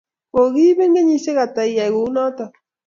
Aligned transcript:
Kokoibin 0.33 0.95
kenyisiek 0.95 1.37
ata 1.45 1.61
iyay 1.69 1.91
kunatok? 1.95 2.51